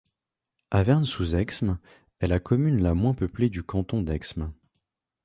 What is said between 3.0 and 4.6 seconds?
peuplée du canton d'Exmes.